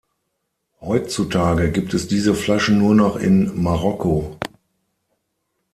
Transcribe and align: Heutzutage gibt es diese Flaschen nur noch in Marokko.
Heutzutage 0.79 1.71
gibt 1.71 1.93
es 1.93 2.07
diese 2.07 2.33
Flaschen 2.33 2.79
nur 2.79 2.95
noch 2.95 3.17
in 3.17 3.61
Marokko. 3.61 4.35